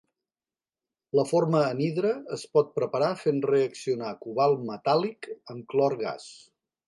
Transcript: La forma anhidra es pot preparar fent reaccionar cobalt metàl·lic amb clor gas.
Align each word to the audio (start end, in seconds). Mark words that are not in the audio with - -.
La 1.19 1.25
forma 1.31 1.59
anhidra 1.73 2.13
es 2.37 2.45
pot 2.57 2.73
preparar 2.79 3.11
fent 3.25 3.43
reaccionar 3.51 4.15
cobalt 4.25 4.65
metàl·lic 4.73 5.31
amb 5.55 5.71
clor 5.75 5.97
gas. 6.05 6.27